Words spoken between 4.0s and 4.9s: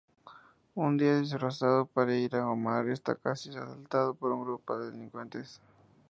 por un grupo de